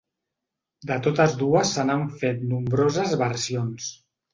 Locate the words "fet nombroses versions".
2.25-3.97